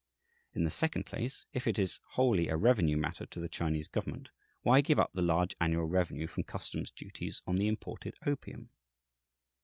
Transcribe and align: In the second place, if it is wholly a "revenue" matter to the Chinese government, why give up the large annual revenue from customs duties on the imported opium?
In 0.55 0.63
the 0.63 0.71
second 0.71 1.05
place, 1.05 1.45
if 1.53 1.67
it 1.67 1.77
is 1.77 1.99
wholly 2.13 2.47
a 2.49 2.57
"revenue" 2.57 2.97
matter 2.97 3.27
to 3.27 3.39
the 3.39 3.47
Chinese 3.47 3.87
government, 3.87 4.31
why 4.63 4.81
give 4.81 4.99
up 4.99 5.13
the 5.13 5.21
large 5.21 5.55
annual 5.61 5.85
revenue 5.85 6.25
from 6.25 6.41
customs 6.41 6.89
duties 6.89 7.43
on 7.45 7.57
the 7.57 7.67
imported 7.67 8.15
opium? 8.25 8.71